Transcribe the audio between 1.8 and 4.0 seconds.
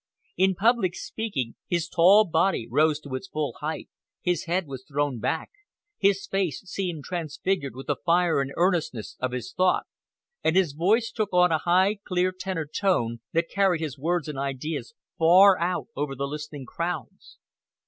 tall body rose to its full height,